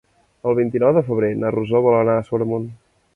[0.51, 2.67] El vint-i-nou de febrer na Rosó vol anar a Sobremunt.